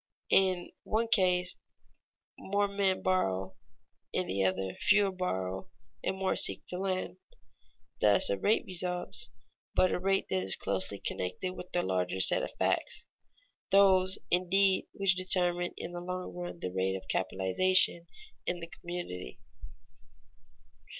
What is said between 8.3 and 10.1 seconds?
a rate results, but a